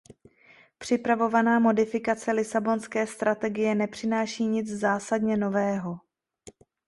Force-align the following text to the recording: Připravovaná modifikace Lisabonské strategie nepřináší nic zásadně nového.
Připravovaná 0.77 1.59
modifikace 1.59 2.31
Lisabonské 2.31 3.07
strategie 3.07 3.75
nepřináší 3.75 4.45
nic 4.47 4.69
zásadně 4.69 5.37
nového. 5.37 5.97